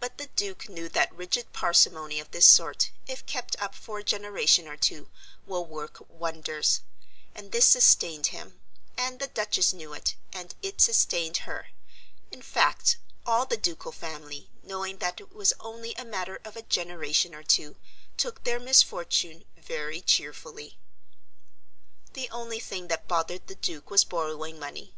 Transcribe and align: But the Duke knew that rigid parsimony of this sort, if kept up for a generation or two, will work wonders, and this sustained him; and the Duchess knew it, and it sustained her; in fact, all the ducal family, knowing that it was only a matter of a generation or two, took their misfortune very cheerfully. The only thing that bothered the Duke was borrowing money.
But 0.00 0.16
the 0.16 0.28
Duke 0.28 0.70
knew 0.70 0.88
that 0.88 1.12
rigid 1.12 1.52
parsimony 1.52 2.18
of 2.20 2.30
this 2.30 2.46
sort, 2.46 2.90
if 3.06 3.26
kept 3.26 3.54
up 3.60 3.74
for 3.74 3.98
a 3.98 4.02
generation 4.02 4.66
or 4.66 4.78
two, 4.78 5.10
will 5.44 5.66
work 5.66 6.00
wonders, 6.08 6.80
and 7.34 7.52
this 7.52 7.66
sustained 7.66 8.28
him; 8.28 8.58
and 8.96 9.20
the 9.20 9.26
Duchess 9.26 9.74
knew 9.74 9.92
it, 9.92 10.14
and 10.32 10.54
it 10.62 10.80
sustained 10.80 11.36
her; 11.44 11.66
in 12.30 12.40
fact, 12.40 12.96
all 13.26 13.44
the 13.44 13.58
ducal 13.58 13.92
family, 13.92 14.48
knowing 14.62 14.96
that 15.00 15.20
it 15.20 15.34
was 15.34 15.52
only 15.60 15.92
a 15.96 16.04
matter 16.06 16.40
of 16.46 16.56
a 16.56 16.62
generation 16.62 17.34
or 17.34 17.42
two, 17.42 17.76
took 18.16 18.44
their 18.44 18.58
misfortune 18.58 19.44
very 19.58 20.00
cheerfully. 20.00 20.78
The 22.14 22.30
only 22.30 22.58
thing 22.58 22.88
that 22.88 23.06
bothered 23.06 23.48
the 23.48 23.54
Duke 23.54 23.90
was 23.90 24.02
borrowing 24.02 24.58
money. 24.58 24.94